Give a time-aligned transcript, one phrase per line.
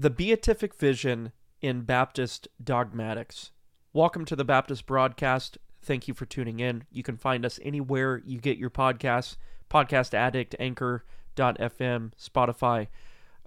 [0.00, 3.50] The Beatific Vision in Baptist Dogmatics.
[3.92, 5.58] Welcome to the Baptist broadcast.
[5.82, 6.84] Thank you for tuning in.
[6.92, 9.34] You can find us anywhere you get your podcasts
[9.68, 12.86] Podcast Addict, Anchor.fm, Spotify,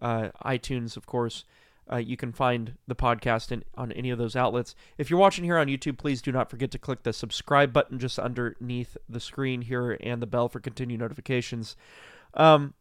[0.02, 1.46] uh, iTunes, of course.
[1.90, 4.76] Uh, you can find the podcast in, on any of those outlets.
[4.98, 7.98] If you're watching here on YouTube, please do not forget to click the subscribe button
[7.98, 11.78] just underneath the screen here and the bell for continued notifications.
[12.34, 12.74] Um,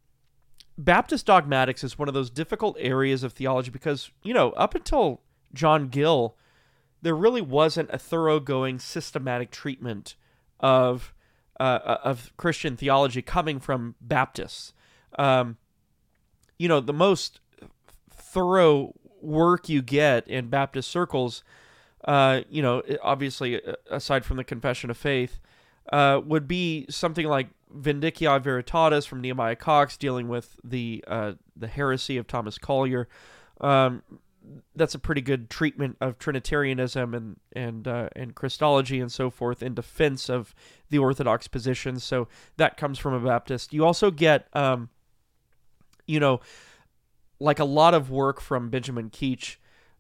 [0.84, 5.20] Baptist dogmatics is one of those difficult areas of theology because, you know, up until
[5.52, 6.36] John Gill,
[7.02, 10.16] there really wasn't a thoroughgoing systematic treatment
[10.58, 11.12] of
[11.58, 14.72] uh, of Christian theology coming from Baptists.
[15.18, 15.58] Um,
[16.58, 17.40] you know, the most
[18.10, 21.44] thorough work you get in Baptist circles,
[22.06, 23.60] uh, you know, obviously
[23.90, 25.38] aside from the Confession of Faith,
[25.90, 31.68] uh, would be something like Vindiciae Veritatis from Nehemiah Coxe, dealing with the uh, the
[31.68, 33.08] heresy of Thomas Collier.
[33.60, 34.02] Um,
[34.74, 39.62] that's a pretty good treatment of Trinitarianism and and uh, and Christology and so forth
[39.62, 40.54] in defense of
[40.88, 42.00] the Orthodox position.
[42.00, 43.72] So that comes from a Baptist.
[43.72, 44.88] You also get, um,
[46.06, 46.40] you know,
[47.38, 49.56] like a lot of work from Benjamin Keach.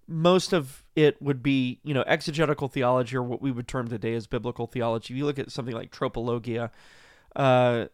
[0.06, 4.14] Most of it would be, you know, exegetical theology or what we would term today
[4.14, 5.14] as biblical theology.
[5.14, 6.70] If you look at something like tropologia,
[7.36, 7.86] uh,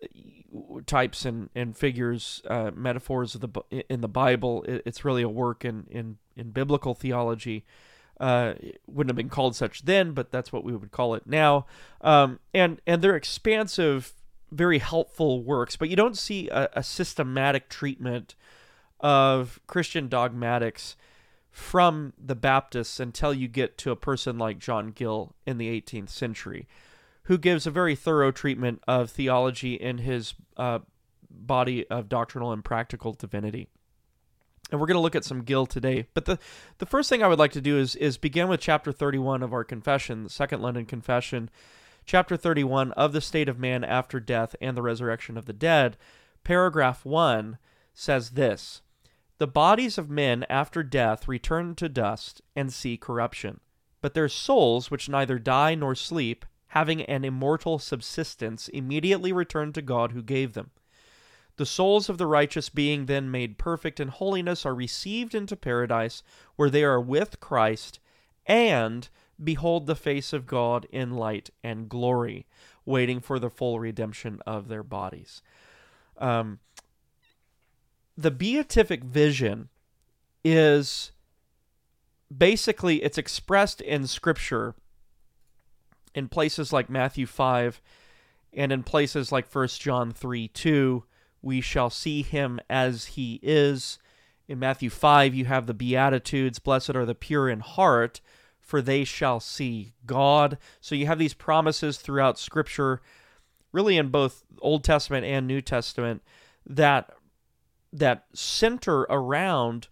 [0.86, 4.64] types and, and figures, uh, metaphors of the in the Bible.
[4.64, 7.64] It, it's really a work in in, in biblical theology.
[8.18, 8.54] Uh,
[8.86, 11.66] wouldn't have been called such then, but that's what we would call it now.
[12.00, 14.14] Um, and and they're expansive,
[14.50, 18.34] very helpful works, but you don't see a, a systematic treatment
[19.00, 20.96] of Christian dogmatics
[21.56, 26.10] from the Baptists until you get to a person like John Gill in the 18th
[26.10, 26.68] century
[27.22, 30.80] who gives a very thorough treatment of theology in his uh,
[31.30, 33.68] body of doctrinal and practical divinity.
[34.70, 36.06] And we're going to look at some Gill today.
[36.12, 36.38] But the,
[36.76, 39.54] the first thing I would like to do is, is begin with chapter 31 of
[39.54, 41.48] our confession, the Second London Confession,
[42.04, 45.96] chapter 31 of the state of man after death and the resurrection of the dead.
[46.44, 47.56] Paragraph 1
[47.94, 48.82] says this
[49.38, 53.60] The bodies of men after death return to dust and see corruption,
[54.00, 59.82] but their souls, which neither die nor sleep, having an immortal subsistence, immediately return to
[59.82, 60.70] God who gave them.
[61.56, 66.22] The souls of the righteous being then made perfect in holiness are received into paradise,
[66.56, 67.98] where they are with Christ,
[68.46, 69.08] and
[69.42, 72.46] behold the face of God in light and glory,
[72.84, 75.42] waiting for the full redemption of their bodies.
[76.18, 76.60] Um,
[78.16, 79.68] the beatific vision
[80.44, 81.12] is
[82.36, 84.74] basically it's expressed in scripture
[86.14, 87.80] in places like Matthew 5
[88.56, 91.04] and in places like 1 John 3 2,
[91.42, 93.98] we shall see him as he is.
[94.48, 98.20] In Matthew 5, you have the Beatitudes Blessed are the pure in heart,
[98.60, 100.56] for they shall see God.
[100.80, 103.02] So you have these promises throughout Scripture,
[103.72, 106.22] really in both Old Testament and New Testament,
[106.64, 107.10] that
[107.98, 109.88] that center around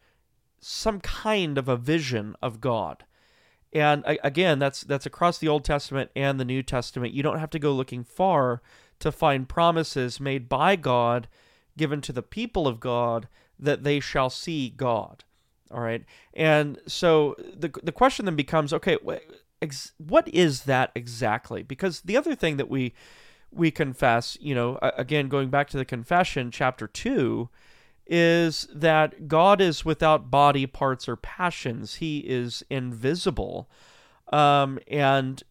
[0.61, 3.05] some kind of a vision of God.
[3.73, 7.13] And again, that's that's across the Old Testament and the New Testament.
[7.13, 8.63] You don't have to go looking far
[9.01, 11.27] to find promises made by God
[11.77, 13.29] given to the people of God
[13.59, 15.25] that they shall see God.
[15.71, 16.05] All right.
[16.33, 18.97] And so the the question then becomes, okay,
[19.99, 21.65] what is that exactly?
[21.65, 22.95] Because the other thing that we
[23.51, 27.49] we confess, you know, again going back to the confession chapter 2,
[28.07, 31.97] is that God is without body parts or passions.
[31.97, 33.69] He is invisible.
[34.33, 35.43] Um, and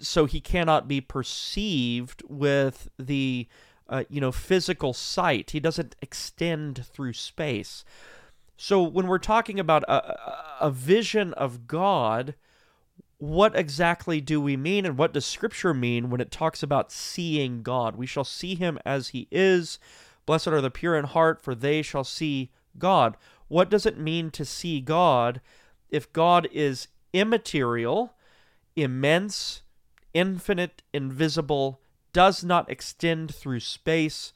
[0.00, 3.46] so he cannot be perceived with the
[3.88, 5.50] uh, you know physical sight.
[5.50, 7.84] He doesn't extend through space.
[8.56, 12.34] So when we're talking about a, a vision of God,
[13.16, 17.62] what exactly do we mean and what does scripture mean when it talks about seeing
[17.62, 17.96] God?
[17.96, 19.78] We shall see him as he is.
[20.30, 23.16] Blessed are the pure in heart, for they shall see God.
[23.48, 25.40] What does it mean to see God
[25.88, 28.14] if God is immaterial,
[28.76, 29.62] immense,
[30.14, 31.80] infinite, invisible,
[32.12, 34.32] does not extend through space,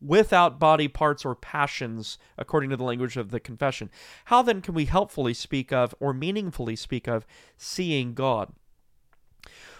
[0.00, 3.90] without body parts or passions, according to the language of the confession?
[4.26, 8.52] How then can we helpfully speak of or meaningfully speak of seeing God?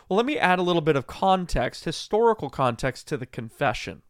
[0.09, 4.03] Well, let me add a little bit of context, historical context to the confession.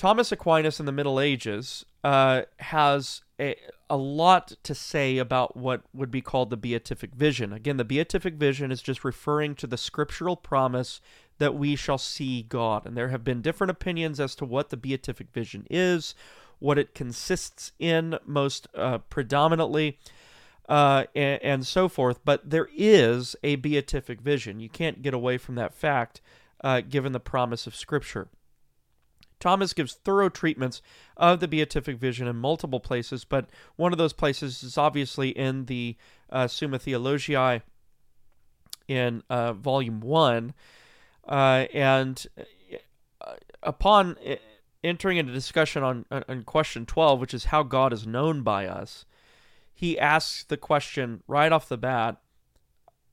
[0.00, 3.54] Thomas Aquinas in the Middle Ages uh, has a,
[3.90, 7.52] a lot to say about what would be called the beatific vision.
[7.52, 11.02] Again, the beatific vision is just referring to the scriptural promise
[11.36, 12.86] that we shall see God.
[12.86, 16.14] And there have been different opinions as to what the beatific vision is
[16.60, 19.98] what it consists in most uh, predominantly,
[20.66, 22.20] uh, and, and, so forth.
[22.24, 24.60] But there is a beatific vision.
[24.60, 26.22] You can't get away from that fact,
[26.64, 28.28] uh, given the promise of Scripture.
[29.40, 30.82] Thomas gives thorough treatments
[31.16, 35.64] of the beatific vision in multiple places, but one of those places is obviously in
[35.64, 35.96] the
[36.30, 37.62] uh, Summa Theologiae
[38.86, 40.54] in uh, Volume 1.
[41.26, 42.26] Uh, and
[43.20, 44.16] uh, upon
[44.82, 49.04] entering into discussion on, on question 12, which is how God is known by us,
[49.72, 52.18] he asks the question right off the bat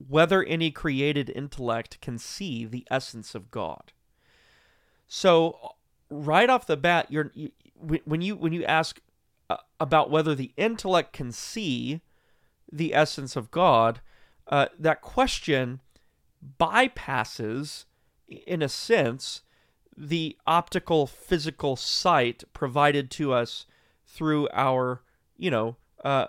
[0.06, 3.94] whether any created intellect can see the essence of God.
[5.08, 5.76] So
[6.10, 7.52] right off the bat, you're you,
[8.06, 9.00] when you when you ask
[9.50, 12.02] uh, about whether the intellect can see
[12.72, 14.02] the essence of God,
[14.48, 15.82] uh, that question
[16.60, 17.86] bypasses,
[18.28, 19.42] in a sense,
[19.96, 23.66] the optical physical sight provided to us
[24.06, 25.02] through our,
[25.38, 26.28] you know, uh,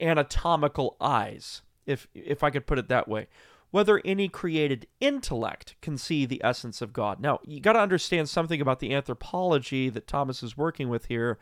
[0.00, 3.28] anatomical eyes, if if I could put it that way
[3.72, 7.18] whether any created intellect can see the essence of God.
[7.20, 11.38] Now, you got to understand something about the anthropology that Thomas is working with here.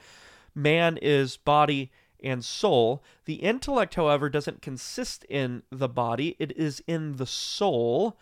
[0.55, 1.91] Man is body
[2.23, 3.03] and soul.
[3.25, 8.17] The intellect, however, doesn't consist in the body, it is in the soul,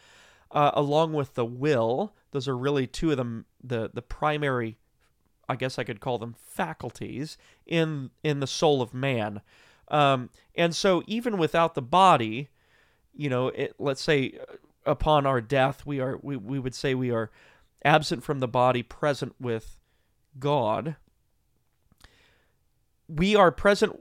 [0.50, 2.14] uh, along with the will.
[2.30, 4.78] Those are really two of them, the, the primary,
[5.50, 9.42] I guess I could call them faculties in, in the soul of man.
[9.88, 12.48] Um, and so, even without the body,
[13.18, 14.54] you know, it, let's say uh,
[14.86, 17.30] upon our death, we are we, we would say we are
[17.84, 19.78] absent from the body, present with
[20.38, 20.96] God.
[23.08, 23.98] We are present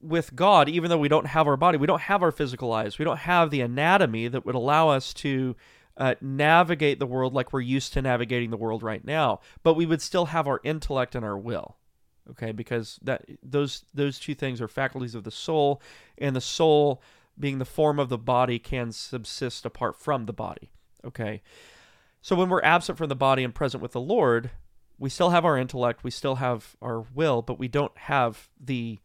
[0.00, 1.78] with God, even though we don't have our body.
[1.78, 2.98] We don't have our physical eyes.
[2.98, 5.56] We don't have the anatomy that would allow us to
[5.96, 9.40] uh, navigate the world like we're used to navigating the world right now.
[9.62, 11.76] But we would still have our intellect and our will.
[12.30, 15.82] Okay, because that those those two things are faculties of the soul,
[16.18, 17.02] and the soul
[17.40, 20.70] being the form of the body, can subsist apart from the body.
[21.04, 21.42] Okay?
[22.22, 24.50] So when we're absent from the body and present with the Lord,
[24.98, 28.98] we still have our intellect, we still have our will, but we don't have the,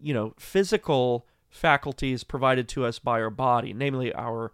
[0.00, 4.52] you know, physical faculties provided to us by our body, namely our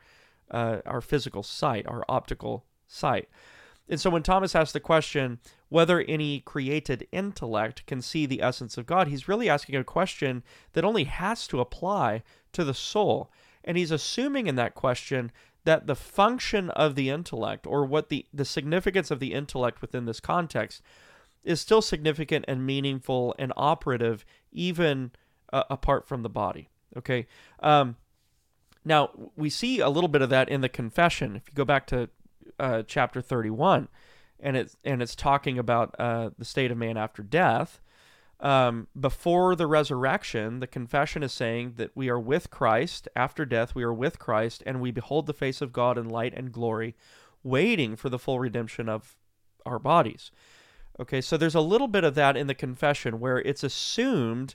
[0.50, 3.28] uh, our physical sight, our optical sight.
[3.88, 5.38] And so when Thomas asks the question
[5.68, 10.42] whether any created intellect can see the essence of God, he's really asking a question
[10.72, 13.30] that only has to apply to the soul.
[13.64, 15.32] And he's assuming in that question
[15.64, 20.06] that the function of the intellect, or what the, the significance of the intellect within
[20.06, 20.82] this context,
[21.44, 25.10] is still significant and meaningful and operative, even
[25.52, 26.68] uh, apart from the body.
[26.96, 27.26] Okay.
[27.60, 27.96] Um,
[28.84, 31.36] now, we see a little bit of that in the confession.
[31.36, 32.08] If you go back to
[32.58, 33.88] uh, chapter 31,
[34.40, 37.80] and it's, and it's talking about uh, the state of man after death,
[38.40, 43.08] um, before the resurrection, the confession is saying that we are with Christ.
[43.16, 46.34] After death, we are with Christ, and we behold the face of God in light
[46.36, 46.94] and glory,
[47.42, 49.16] waiting for the full redemption of
[49.66, 50.30] our bodies.
[51.00, 54.54] Okay, so there's a little bit of that in the confession where it's assumed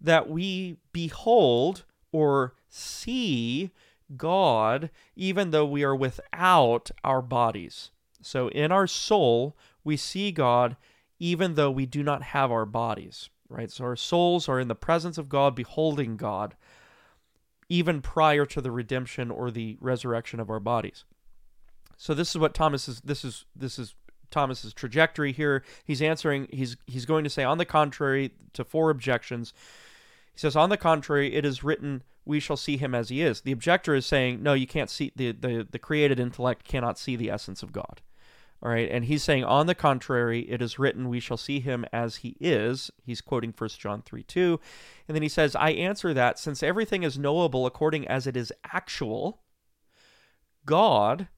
[0.00, 3.72] that we behold or see
[4.16, 7.90] God even though we are without our bodies.
[8.22, 10.76] So in our soul, we see God
[11.18, 13.70] even though we do not have our bodies, right?
[13.70, 16.56] So our souls are in the presence of God, beholding God,
[17.68, 21.04] even prior to the redemption or the resurrection of our bodies.
[21.96, 23.94] So this is what Thomas is this is this is
[24.30, 25.62] Thomas's trajectory here.
[25.84, 29.52] He's answering he's he's going to say on the contrary to four objections.
[30.32, 33.42] He says on the contrary it is written we shall see him as he is.
[33.42, 37.16] The objector is saying no you can't see the the, the created intellect cannot see
[37.16, 38.00] the essence of God.
[38.64, 41.84] All right, and he's saying, on the contrary, it is written, we shall see him
[41.92, 42.90] as he is.
[43.04, 44.58] He's quoting 1 John 3 2.
[45.06, 48.54] And then he says, I answer that since everything is knowable according as it is
[48.72, 49.42] actual,
[50.64, 51.28] God,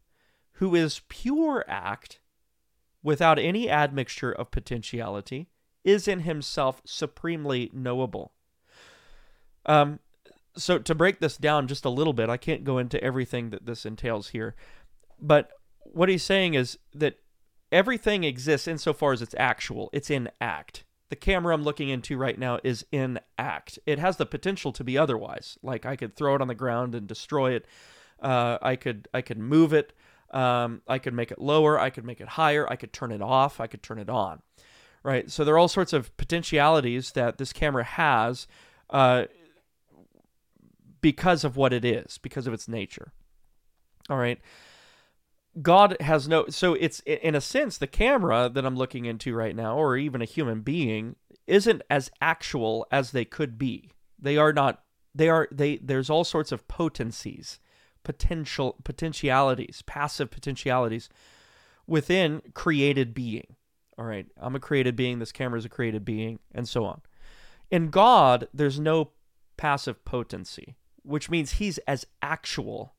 [0.52, 2.20] who is pure act,
[3.02, 5.48] without any admixture of potentiality,
[5.82, 8.34] is in himself supremely knowable.
[9.64, 9.98] Um,
[10.56, 13.66] so to break this down just a little bit, I can't go into everything that
[13.66, 14.54] this entails here,
[15.20, 15.50] but
[15.92, 17.18] what he's saying is that
[17.70, 20.84] everything exists insofar as it's actual, it's in act.
[21.08, 23.78] The camera I'm looking into right now is in act.
[23.86, 25.56] It has the potential to be otherwise.
[25.62, 27.66] Like I could throw it on the ground and destroy it.
[28.20, 29.92] Uh, I could I could move it.
[30.32, 31.78] Um, I could make it lower.
[31.78, 32.68] I could make it higher.
[32.68, 33.60] I could turn it off.
[33.60, 34.42] I could turn it on.
[35.04, 35.30] Right.
[35.30, 38.48] So there are all sorts of potentialities that this camera has
[38.90, 39.26] uh,
[41.06, 43.12] because of what it is, because of its nature.
[44.10, 44.40] All right.
[45.62, 49.54] God has no so it's in a sense the camera that I'm looking into right
[49.54, 51.14] now or even a human being
[51.46, 53.92] isn't as actual as they could be.
[54.18, 54.82] They are not
[55.14, 57.60] they are they there's all sorts of potencies,
[58.02, 61.08] potential potentialities, passive potentialities
[61.86, 63.54] within created being.
[63.96, 67.02] All right, I'm a created being, this camera is a created being, and so on.
[67.70, 69.12] In God, there's no
[69.56, 70.74] passive potency,
[71.06, 72.94] which means he's as actual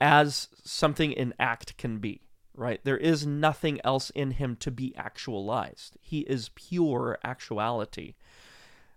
[0.00, 2.22] as something in act can be,
[2.54, 2.80] right?
[2.84, 5.96] There is nothing else in him to be actualized.
[6.00, 8.14] He is pure actuality.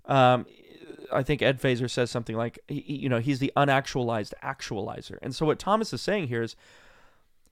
[0.06, 0.46] Um,
[1.12, 5.18] I think Ed Feser says something like, you know, he's the unactualized actualizer.
[5.22, 6.56] And so what Thomas is saying here is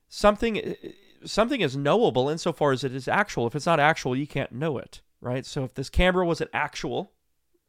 [0.09, 0.75] something
[1.23, 3.47] something is knowable insofar as it is actual.
[3.47, 5.45] If it's not actual, you can't know it, right?
[5.45, 7.13] So if this camera wasn't actual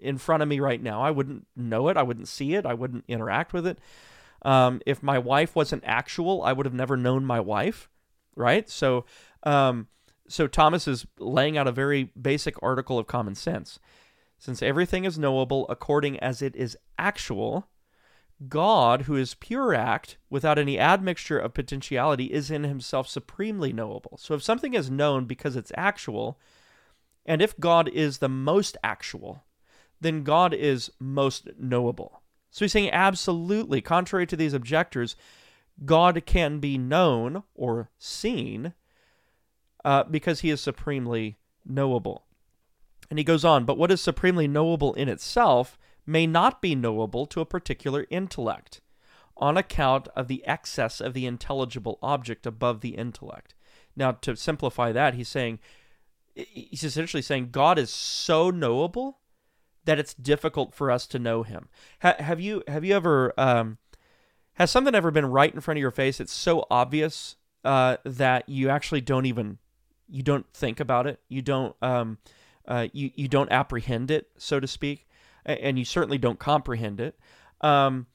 [0.02, 1.97] in front of me right now, I wouldn't know it.
[1.97, 2.66] I wouldn't see it.
[2.66, 3.78] I wouldn't interact with it.
[4.42, 7.88] Um, if my wife wasn't actual, I would have never known my wife,
[8.35, 8.68] right?
[8.68, 9.04] So,
[9.44, 9.87] um,
[10.28, 13.78] so Thomas is laying out a very basic article of common sense.
[14.38, 17.68] Since everything is knowable according as it is actual,
[18.49, 24.18] God, who is pure act, without any admixture of potentiality, is in himself supremely knowable.
[24.21, 26.40] So if something is known because it's actual,
[27.25, 29.44] and if God is the most actual,
[30.02, 32.23] then God is most knowable.
[32.50, 35.16] So he's saying absolutely, contrary to these objectors,
[35.85, 38.75] God can be known or seen
[39.85, 42.25] uh, because he is supremely knowable.
[43.09, 47.26] And he goes on, but what is supremely knowable in itself may not be knowable
[47.26, 48.80] to a particular intellect
[49.37, 53.54] on account of the excess of the intelligible object above the intellect.
[53.97, 55.59] Now, to simplify that, he's saying,
[56.35, 59.18] he's essentially saying God is so knowable
[59.85, 61.69] that it's difficult for us to know him.
[62.01, 63.79] Ha- have you have you ever um,
[64.55, 66.21] has something ever been right in front of your face?
[66.21, 69.59] It's so obvious uh, that you actually don't even
[70.09, 71.21] you don't think about it.
[71.29, 72.19] You don't um,
[72.67, 75.07] uh, you you don't apprehend it, so to speak
[75.45, 77.19] and you certainly don't comprehend it.
[77.61, 78.07] Um,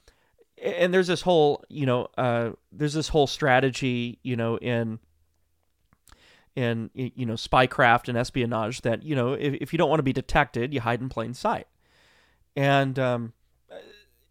[0.62, 5.00] and there's this whole, you know, uh, there's this whole strategy, you know, in
[6.58, 10.04] in you know spycraft and espionage that you know if, if you don't want to
[10.04, 11.68] be detected, you hide in plain sight.
[12.56, 13.34] And um,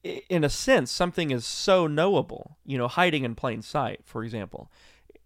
[0.02, 4.72] in a sense, something is so knowable, you know, hiding in plain sight, for example,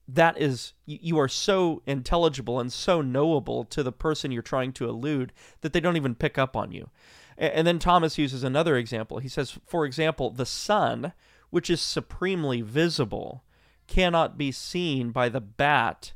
[0.07, 4.87] that is you are so intelligible and so knowable to the person you're trying to
[4.87, 6.90] elude that they don't even pick up on you.
[7.38, 9.21] And then Thomas uses another example.
[9.21, 11.14] He says, for example, the sun,
[11.49, 13.45] which is supremely visible,
[13.87, 16.12] cannot be seen by the bat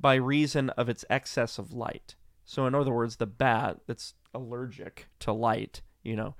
[0.00, 2.14] by reason of its excess of light.
[2.44, 6.34] So, in other words, the bat that's allergic to light, you know,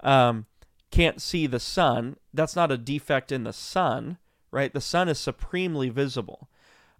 [0.00, 0.46] um,
[0.90, 2.16] can't see the sun.
[2.32, 4.18] That's not a defect in the sun,
[4.50, 4.72] right?
[4.72, 6.48] The sun is supremely visible.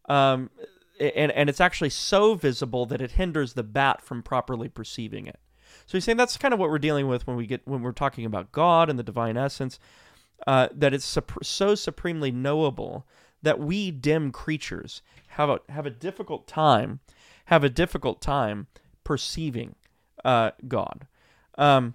[0.08, 0.50] Um,
[0.98, 5.38] and, and it's actually so visible that it hinders the bat from properly perceiving it.
[5.86, 7.92] So he's saying that's kind of what we're dealing with when we get when we're
[7.92, 9.78] talking about God and the divine essence,
[10.46, 13.06] uh, that it's sup- so supremely knowable
[13.44, 17.00] that we dim creatures have a have a difficult time
[17.46, 18.66] have a difficult time
[19.04, 19.74] perceiving
[20.24, 21.06] uh, God.
[21.56, 21.94] Um,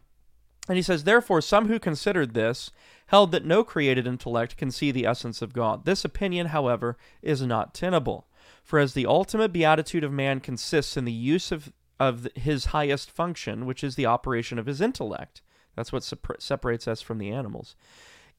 [0.67, 2.69] and he says, therefore, some who considered this
[3.07, 5.85] held that no created intellect can see the essence of God.
[5.85, 8.27] This opinion, however, is not tenable.
[8.63, 13.11] For as the ultimate beatitude of man consists in the use of of his highest
[13.11, 15.41] function, which is the operation of his intellect.
[15.75, 17.75] That's what separates us from the animals.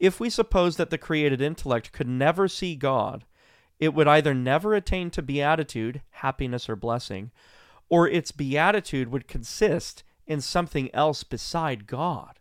[0.01, 3.25] If we suppose that the created intellect could never see God,
[3.79, 7.31] it would either never attain to beatitude, happiness, or blessing,
[7.89, 12.39] or its beatitude would consist in something else beside God.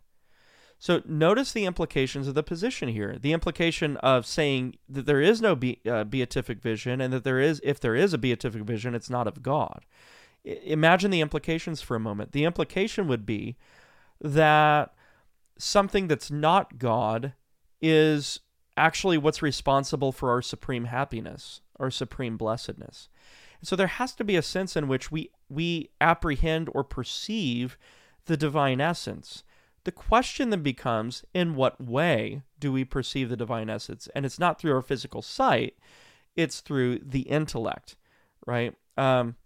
[0.78, 3.18] So notice the implications of the position here.
[3.20, 7.38] The implication of saying that there is no be, uh, beatific vision, and that there
[7.38, 9.84] is, if there is a beatific vision, it's not of God
[10.44, 12.32] imagine the implications for a moment.
[12.32, 13.56] The implication would be
[14.20, 14.94] that
[15.58, 17.34] something that's not God
[17.80, 18.40] is
[18.76, 23.08] actually what's responsible for our supreme happiness, our supreme blessedness.
[23.62, 27.76] so there has to be a sense in which we we apprehend or perceive
[28.26, 29.44] the divine essence.
[29.84, 34.08] The question then becomes in what way do we perceive the divine essence?
[34.14, 35.76] And it's not through our physical sight,
[36.36, 37.96] it's through the intellect,
[38.46, 38.74] right?
[38.96, 39.36] Um,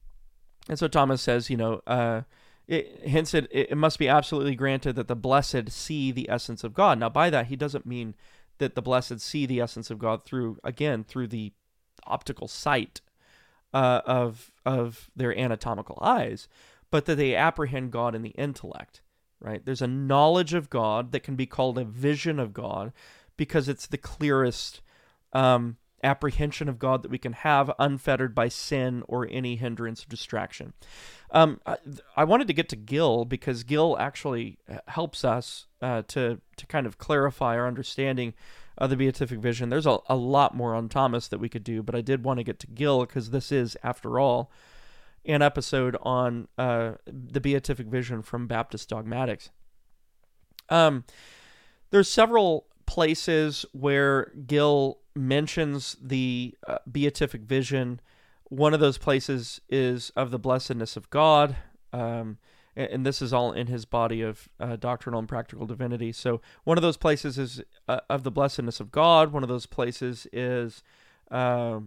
[0.68, 2.22] and so Thomas says, you know, uh,
[2.66, 6.74] it, hence it, it must be absolutely granted that the blessed see the essence of
[6.74, 6.98] God.
[6.98, 8.14] Now, by that, he doesn't mean
[8.58, 11.52] that the blessed see the essence of God through, again, through the
[12.06, 13.00] optical sight
[13.72, 16.48] uh, of of their anatomical eyes,
[16.90, 19.02] but that they apprehend God in the intellect.
[19.40, 19.64] Right?
[19.64, 22.92] There's a knowledge of God that can be called a vision of God
[23.36, 24.80] because it's the clearest
[25.34, 30.08] um, apprehension of God that we can have, unfettered by sin or any hindrance or
[30.08, 30.74] distraction.
[31.30, 31.76] Um, I,
[32.16, 36.66] I, wanted to get to Gill because Gill actually uh, helps us uh, to to
[36.66, 38.34] kind of clarify our understanding
[38.78, 39.68] of the beatific vision.
[39.68, 42.38] There's a, a lot more on Thomas that we could do, but I did want
[42.38, 44.50] to get to Gill because this is, after all,
[45.24, 49.50] an episode on uh, the beatific vision from Baptist dogmatics.
[50.68, 51.04] Um,
[51.90, 58.00] there's several places where Gill mentions the uh, beatific vision.
[58.44, 61.56] One of those places is of the blessedness of God.
[61.92, 62.38] Um,
[62.76, 66.10] and, and, this is all in his body of uh, doctrinal and practical divinity.
[66.10, 69.32] So, one of those places is uh, of the blessedness of God.
[69.32, 70.82] One of those places is
[71.30, 71.80] uh,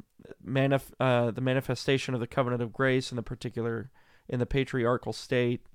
[0.45, 3.91] manif- uh, the manifestation of the covenant of grace in the particular
[4.29, 5.65] in the patriarchal state.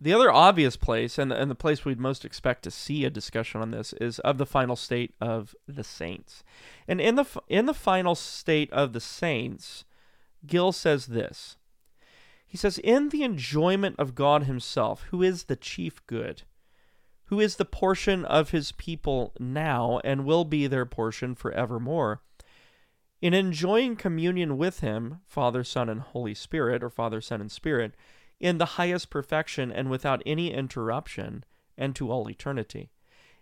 [0.00, 3.60] The other obvious place, and, and the place we'd most expect to see a discussion
[3.60, 6.44] on this, is of the final state of the saints.
[6.86, 9.84] And in the in the final state of the saints,
[10.46, 11.56] Gill says this.
[12.46, 16.42] He says, "In the enjoyment of God Himself, who is the chief good,
[17.24, 22.22] who is the portion of His people now and will be their portion forevermore."
[23.20, 27.96] In enjoying communion with Him, Father, Son, and Holy Spirit, or Father, Son, and Spirit,
[28.40, 31.44] in the highest perfection and without any interruption,
[31.76, 32.90] and to all eternity.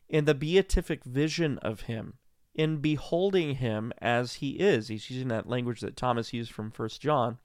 [0.09, 2.15] In the beatific vision of him,
[2.55, 7.01] in beholding him as he is, he's using that language that Thomas used from First
[7.01, 7.39] John,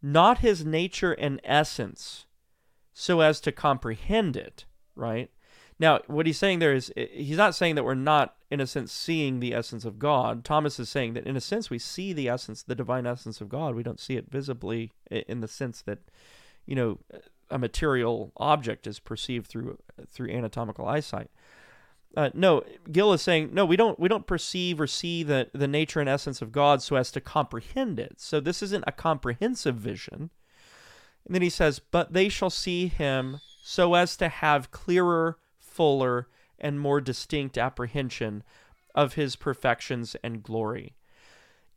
[0.00, 2.26] not his nature and essence,
[2.92, 5.30] so as to comprehend it, right?
[5.78, 8.66] Now, what he's saying there is, eh, he's not saying that we're not, in a
[8.66, 10.44] sense, seeing the essence of God.
[10.44, 13.48] Thomas is saying that, in a sense, we see the essence, the divine essence of
[13.48, 13.74] God.
[13.74, 15.98] We don't see it visibly in the sense that
[16.66, 16.98] you know
[17.50, 19.78] a material object is perceived through
[20.10, 21.30] through anatomical eyesight.
[22.16, 23.64] Uh, no, Gill is saying no.
[23.64, 26.96] We don't we don't perceive or see the the nature and essence of God so
[26.96, 28.20] as to comprehend it.
[28.20, 30.30] So this isn't a comprehensive vision.
[31.26, 36.28] And then he says, "But they shall see him so as to have clearer, fuller,
[36.58, 38.42] and more distinct apprehension
[38.94, 40.96] of his perfections and glory,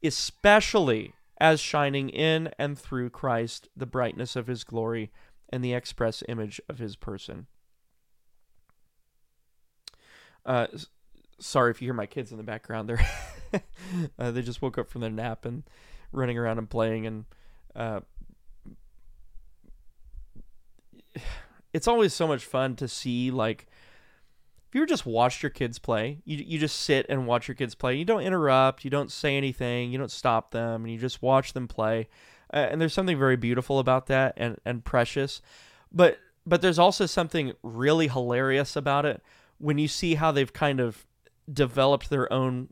[0.02, 5.12] especially as shining in and through Christ the brightness of his glory
[5.50, 7.48] and the express image of his person.
[10.46, 10.68] Uh,
[11.40, 12.90] sorry if you hear my kids in the background.
[12.90, 13.08] They're
[14.20, 15.64] uh, they just woke up from their nap and
[16.12, 17.26] running around and playing, and
[17.76, 18.02] uh,
[21.74, 23.68] it's always so much fun to see like
[24.70, 27.74] if you just watched your kids play, you, you just sit and watch your kids
[27.74, 27.96] play.
[27.96, 31.54] You don't interrupt, you don't say anything, you don't stop them, and you just watch
[31.54, 32.08] them play.
[32.54, 35.42] Uh, and there's something very beautiful about that and, and precious.
[35.92, 39.24] But but there's also something really hilarious about it
[39.58, 41.06] when you see how they've kind of
[41.52, 42.70] developed their own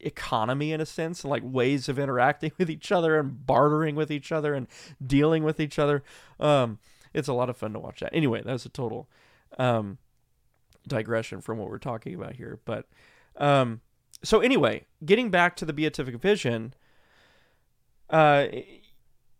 [0.00, 4.30] economy in a sense, like ways of interacting with each other and bartering with each
[4.30, 4.68] other and
[5.04, 6.02] dealing with each other.
[6.38, 6.78] Um,
[7.12, 8.14] it's a lot of fun to watch that.
[8.14, 9.08] Anyway, that was a total
[9.58, 9.98] um,
[10.86, 12.60] digression from what we're talking about here.
[12.64, 12.86] But
[13.36, 13.80] um,
[14.22, 16.74] so anyway, getting back to the beatific vision,
[18.08, 18.46] uh,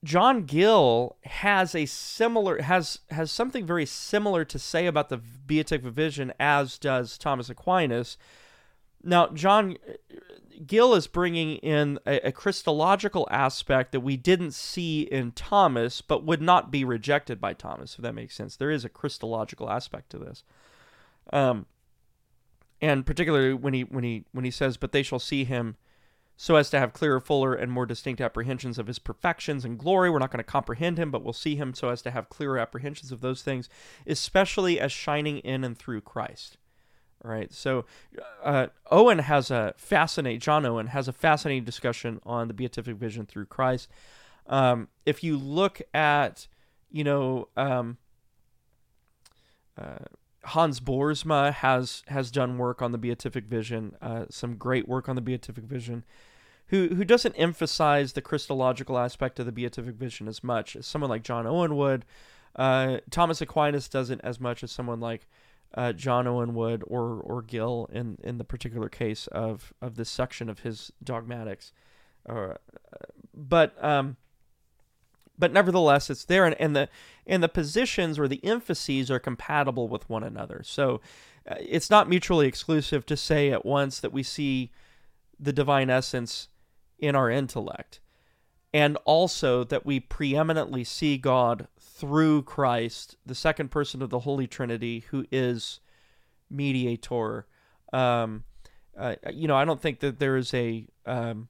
[0.03, 5.93] John Gill has a similar has has something very similar to say about the beatific
[5.93, 8.17] vision as does Thomas Aquinas.
[9.03, 9.77] Now, John
[10.67, 16.25] Gill is bringing in a, a, Christological aspect that we didn't see in Thomas, but
[16.25, 18.57] would not be rejected by Thomas, if that makes sense.
[18.57, 20.45] There is a Christological aspect to this.
[21.33, 21.67] Um,
[22.81, 25.77] and particularly when he when he when he says, "But they shall see him."
[26.37, 30.09] So as to have clearer, fuller, and more distinct apprehensions of his perfections and glory.
[30.09, 32.59] We're not going to comprehend him, but we'll see him so as to have clearer
[32.59, 33.69] apprehensions of those things,
[34.07, 36.57] especially as shining in and through Christ.
[37.23, 37.53] All right.
[37.53, 37.85] So
[38.43, 43.27] uh, Owen has a fascinating, John Owen has a fascinating discussion on the beatific vision
[43.27, 43.89] through Christ.
[44.47, 46.49] Um, if you look at,
[46.91, 47.99] you know, um,
[49.77, 50.07] uh,
[50.45, 55.17] Hans Boersma has has done work on the beatific vision, uh, some great work on
[55.17, 56.05] the beatific vision,
[56.69, 61.11] who who doesn't emphasize the Christological aspect of the beatific vision as much as someone
[61.11, 62.05] like John Owen would.
[62.57, 65.29] Uh, Thomas Aquinas doesn't as much as someone like
[65.75, 70.09] uh, John Owen would or or Gill in in the particular case of of this
[70.09, 71.73] section of his dogmatics.
[72.29, 72.55] Uh,
[73.35, 74.17] but um,
[75.41, 76.89] but nevertheless it's there and, and the
[77.27, 80.63] and the positions or the emphases are compatible with one another.
[80.65, 81.01] So
[81.51, 84.71] uh, it's not mutually exclusive to say at once that we see
[85.39, 86.49] the divine essence
[86.99, 88.01] in our intellect
[88.73, 94.47] and also that we preeminently see God through Christ the second person of the holy
[94.47, 95.81] trinity who is
[96.49, 97.47] mediator.
[97.93, 98.45] Um,
[98.97, 101.49] uh, you know, I don't think that there is a um,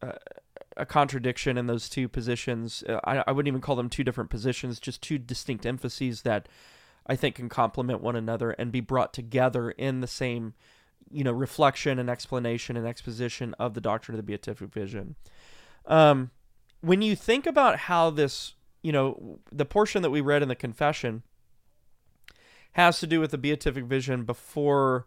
[0.00, 0.12] uh,
[0.76, 2.82] a contradiction in those two positions.
[2.88, 6.48] Uh, I, I wouldn't even call them two different positions, just two distinct emphases that
[7.06, 10.54] I think can complement one another and be brought together in the same,
[11.10, 15.16] you know, reflection and explanation and exposition of the doctrine of the beatific vision.
[15.86, 16.30] Um,
[16.80, 20.54] when you think about how this, you know, the portion that we read in the
[20.54, 21.22] confession
[22.72, 25.06] has to do with the beatific vision before,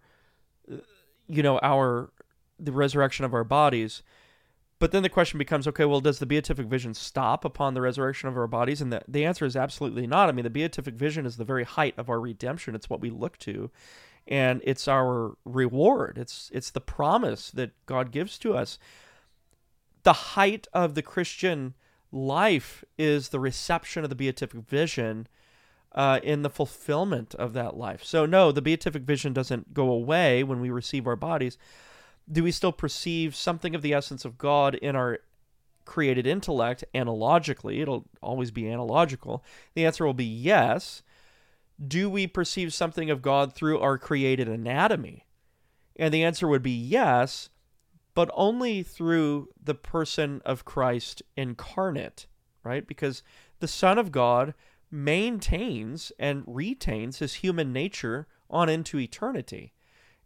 [1.27, 2.11] you know, our
[2.57, 4.01] the resurrection of our bodies
[4.85, 8.29] but then the question becomes okay, well, does the beatific vision stop upon the resurrection
[8.29, 8.81] of our bodies?
[8.81, 10.29] And the, the answer is absolutely not.
[10.29, 13.09] I mean, the beatific vision is the very height of our redemption, it's what we
[13.09, 13.71] look to.
[14.27, 16.19] And it's our reward.
[16.19, 18.77] It's it's the promise that God gives to us.
[20.03, 21.73] The height of the Christian
[22.11, 25.27] life is the reception of the beatific vision
[25.93, 28.03] uh, in the fulfillment of that life.
[28.03, 31.57] So, no, the beatific vision doesn't go away when we receive our bodies,
[32.31, 35.19] do we still perceive something of the essence of God in our
[35.85, 37.81] created intellect analogically?
[37.81, 39.43] It'll always be analogical.
[39.73, 41.03] The answer will be yes.
[41.85, 45.25] Do we perceive something of God through our created anatomy?
[45.97, 47.49] And the answer would be yes,
[48.13, 52.27] but only through the person of Christ incarnate,
[52.63, 52.87] right?
[52.87, 53.23] Because
[53.59, 54.53] the Son of God
[54.89, 59.73] maintains and retains his human nature on into eternity.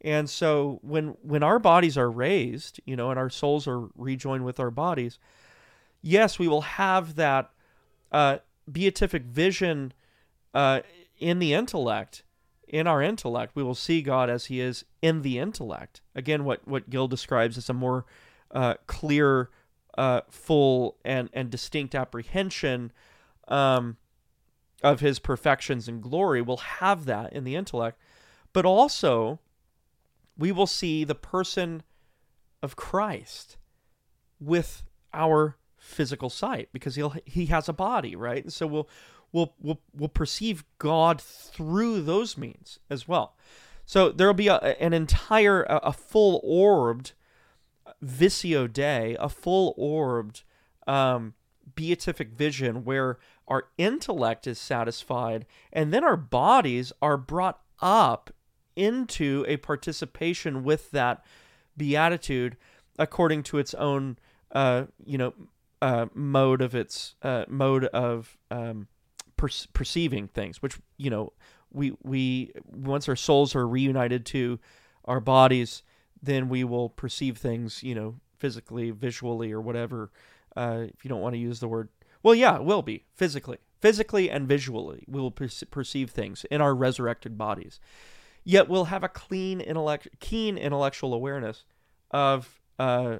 [0.01, 4.45] And so when when our bodies are raised, you know, and our souls are rejoined
[4.45, 5.19] with our bodies,
[6.01, 7.51] yes, we will have that
[8.11, 8.37] uh,
[8.71, 9.93] beatific vision
[10.53, 10.81] uh,
[11.17, 12.23] in the intellect.
[12.67, 16.01] In our intellect, we will see God as He is in the intellect.
[16.15, 18.05] Again, what what Gill describes as a more
[18.51, 19.49] uh, clear,
[19.97, 22.91] uh, full, and and distinct apprehension
[23.47, 23.97] um,
[24.83, 26.41] of His perfections and glory.
[26.41, 27.99] We'll have that in the intellect,
[28.53, 29.39] but also
[30.39, 31.83] we will see the person
[32.63, 33.57] of Christ
[34.39, 38.43] with our physical sight because he'll he has a body, right?
[38.43, 38.89] And so we'll
[39.31, 43.35] we'll we'll we'll perceive God through those means as well.
[43.85, 47.11] So there'll be a, an entire a, a full orbed
[48.01, 50.43] visio Dei, a full orbed
[50.87, 51.33] um,
[51.75, 58.31] beatific vision where our intellect is satisfied and then our bodies are brought up
[58.79, 61.23] into a participation with that
[61.75, 62.55] beatitude
[62.97, 64.17] according to its own
[64.53, 65.33] uh, you know
[65.81, 68.87] uh, mode of its uh, mode of um,
[69.37, 71.31] per- perceiving things which you know
[71.71, 74.59] we we once our souls are reunited to
[75.05, 75.83] our bodies
[76.21, 80.11] then we will perceive things you know physically visually or whatever
[80.55, 81.89] uh, if you don't want to use the word
[82.23, 86.59] well yeah it will be physically physically and visually we will per- perceive things in
[86.61, 87.79] our resurrected bodies
[88.49, 91.65] yet we'll have a clean intellect, keen intellectual awareness
[92.09, 93.17] of, uh,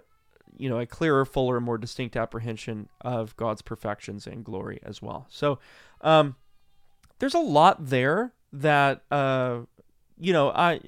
[0.57, 5.27] you know, a clearer, fuller, more distinct apprehension of God's perfections and glory as well.
[5.29, 5.59] So,
[6.01, 6.35] um,
[7.19, 9.59] there's a lot there that, uh,
[10.19, 10.79] you know, I,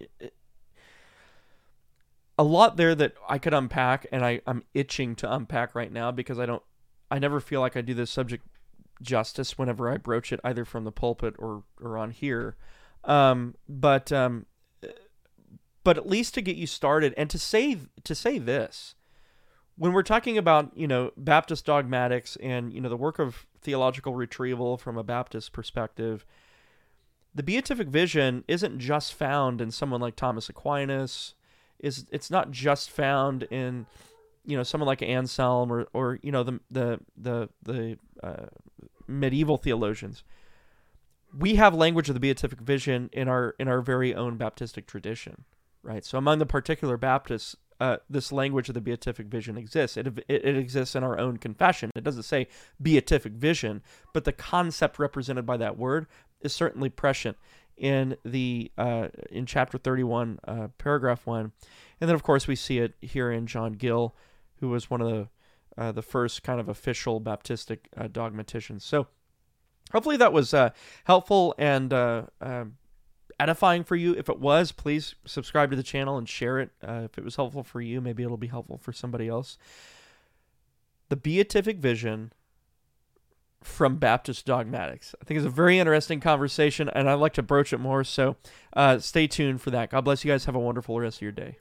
[2.40, 6.10] a lot there that I could unpack, and I, I'm itching to unpack right now
[6.10, 6.64] because I don't,
[7.12, 8.44] I never feel like I do this subject
[9.04, 12.56] justice whenever I broach it, either from the pulpit or or on here.
[13.04, 14.46] Um, but um,
[15.84, 18.96] but at least to get you started and to say to say this,
[19.78, 24.16] when we're talking about you know Baptist dogmatics and you know the work of theological
[24.16, 26.26] retrieval from a Baptist perspective,
[27.34, 31.34] the beatific vision isn't just found in someone like Thomas Aquinas.
[31.80, 33.88] Is it's not just found in
[34.46, 38.46] you know someone like Anselm or or you know the the the the uh,
[39.08, 40.24] medieval theologians
[41.38, 45.46] we have language of the beatific vision in our in our very own Baptistic tradition,
[45.84, 46.04] right?
[46.04, 49.98] So among the particular Baptists, uh, this language of the beatific vision exists.
[49.98, 51.90] It, it, it exists in our own confession.
[51.96, 52.48] It doesn't say
[52.82, 53.82] beatific vision,
[54.14, 56.06] but the concept represented by that word
[56.42, 57.38] is certainly prescient
[57.78, 61.52] in the uh, in chapter 31, uh, paragraph one,
[62.00, 64.16] and then of course we see it here in John Gill,
[64.60, 65.30] who was one of the
[65.78, 68.84] uh, the first kind of official Baptistic uh, dogmaticians.
[68.84, 69.08] So
[69.92, 70.70] hopefully that was uh,
[71.06, 72.66] helpful and uh, uh,
[73.40, 74.14] edifying for you.
[74.14, 76.72] If it was, please subscribe to the channel and share it.
[76.86, 79.58] Uh, if it was helpful for you, maybe it'll be helpful for somebody else.
[81.10, 82.32] The beatific vision
[83.64, 85.14] from Baptist dogmatics.
[85.22, 88.04] I think it's a very interesting conversation, and I'd like to broach it more.
[88.04, 88.38] So
[88.74, 89.92] uh, stay tuned for that.
[89.92, 90.46] God bless you guys.
[90.46, 91.58] Have a wonderful rest of your day.